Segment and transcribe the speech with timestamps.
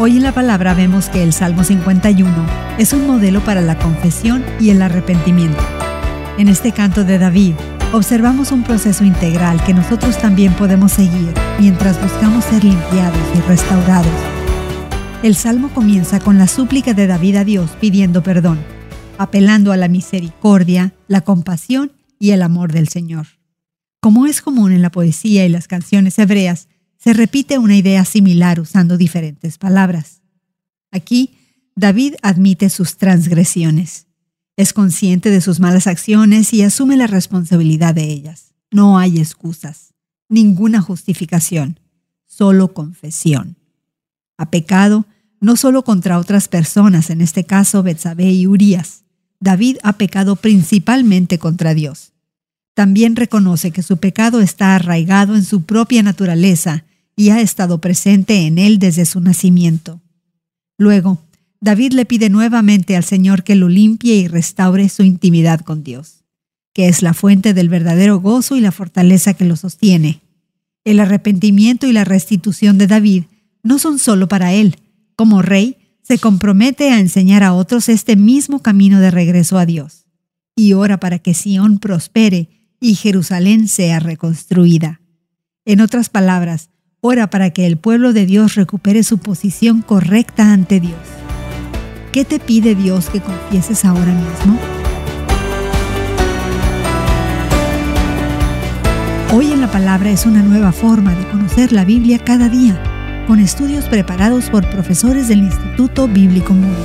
[0.00, 2.32] Hoy en la palabra vemos que el Salmo 51
[2.78, 5.58] es un modelo para la confesión y el arrepentimiento.
[6.38, 7.54] En este canto de David,
[7.92, 14.12] observamos un proceso integral que nosotros también podemos seguir mientras buscamos ser limpiados y restaurados.
[15.24, 18.60] El salmo comienza con la súplica de David a Dios pidiendo perdón,
[19.18, 21.90] apelando a la misericordia, la compasión
[22.20, 23.26] y el amor del Señor.
[23.98, 26.68] Como es común en la poesía y las canciones hebreas,
[27.08, 30.20] se repite una idea similar usando diferentes palabras.
[30.90, 31.38] Aquí,
[31.74, 34.08] David admite sus transgresiones.
[34.58, 38.52] Es consciente de sus malas acciones y asume la responsabilidad de ellas.
[38.70, 39.94] No hay excusas,
[40.28, 41.80] ninguna justificación,
[42.26, 43.56] solo confesión.
[44.36, 45.06] Ha pecado
[45.40, 49.04] no solo contra otras personas, en este caso Betsabé y Urias.
[49.40, 52.12] David ha pecado principalmente contra Dios.
[52.74, 56.84] También reconoce que su pecado está arraigado en su propia naturaleza
[57.18, 60.00] y ha estado presente en él desde su nacimiento.
[60.78, 61.20] Luego,
[61.60, 66.22] David le pide nuevamente al Señor que lo limpie y restaure su intimidad con Dios,
[66.72, 70.20] que es la fuente del verdadero gozo y la fortaleza que lo sostiene.
[70.84, 73.24] El arrepentimiento y la restitución de David
[73.64, 74.76] no son solo para él.
[75.16, 80.06] Como rey, se compromete a enseñar a otros este mismo camino de regreso a Dios,
[80.54, 85.00] y ora para que Sión prospere y Jerusalén sea reconstruida.
[85.64, 90.80] En otras palabras, Ora para que el pueblo de Dios recupere su posición correcta ante
[90.80, 90.98] Dios.
[92.10, 94.58] ¿Qué te pide Dios que confieses ahora mismo?
[99.32, 102.82] Hoy en la palabra es una nueva forma de conocer la Biblia cada día,
[103.28, 106.82] con estudios preparados por profesores del Instituto Bíblico Moody.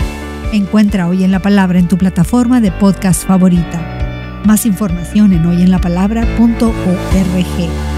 [0.52, 4.44] Encuentra Hoy en la Palabra en tu plataforma de podcast favorita.
[4.46, 7.93] Más información en hoyenlapalabra.org.